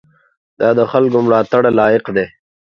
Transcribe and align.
دا 0.59 0.69
د 0.79 0.81
خلکو 0.91 1.17
ملاتړ 1.25 1.63
لایق 1.79 2.05
دی. 2.15 2.25